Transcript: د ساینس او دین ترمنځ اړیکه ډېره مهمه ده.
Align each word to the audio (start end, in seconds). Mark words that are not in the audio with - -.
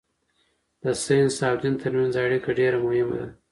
د 0.81 0.83
ساینس 1.03 1.35
او 1.49 1.55
دین 1.61 1.75
ترمنځ 1.81 2.13
اړیکه 2.25 2.49
ډېره 2.59 2.77
مهمه 2.85 3.15
ده. 3.21 3.27